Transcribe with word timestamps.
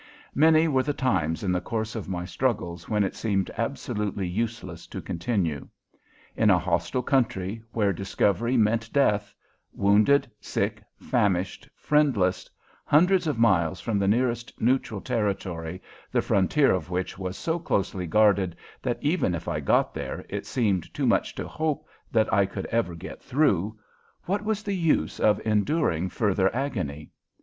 Many 0.33 0.67
were 0.67 0.81
the 0.81 0.95
times 0.95 1.43
in 1.43 1.51
the 1.51 1.61
course 1.61 1.95
of 1.95 2.09
my 2.09 2.25
struggles 2.25 2.89
when 2.89 3.03
it 3.03 3.15
seemed 3.15 3.51
absolutely 3.55 4.27
useless 4.27 4.87
to 4.87 4.99
continue. 4.99 5.67
In 6.35 6.49
a 6.49 6.57
hostile 6.57 7.03
country, 7.03 7.61
where 7.71 7.93
discovery 7.93 8.57
meant 8.57 8.91
death, 8.91 9.35
wounded, 9.73 10.27
sick, 10.39 10.81
famished, 10.97 11.69
friendless, 11.75 12.49
hundreds 12.83 13.27
of 13.27 13.37
miles 13.37 13.79
from 13.79 13.99
the 13.99 14.07
nearest 14.07 14.59
neutral 14.59 15.01
territory 15.01 15.83
the 16.11 16.23
frontier 16.23 16.71
of 16.73 16.89
which 16.89 17.19
was 17.19 17.37
so 17.37 17.59
closely 17.59 18.07
guarded 18.07 18.55
that 18.81 18.97
even 19.03 19.35
if 19.35 19.47
I 19.47 19.59
got 19.59 19.93
there 19.93 20.25
it 20.29 20.47
seemed 20.47 20.91
too 20.95 21.05
much 21.05 21.35
to 21.35 21.47
hope 21.47 21.87
that 22.11 22.33
I 22.33 22.47
could 22.47 22.65
ever 22.71 22.95
get 22.95 23.21
through, 23.21 23.77
what 24.23 24.43
was 24.43 24.63
the 24.63 24.73
use 24.75 25.19
of 25.19 25.39
enduring 25.45 26.09
further 26.09 26.49
agony? 26.55 27.11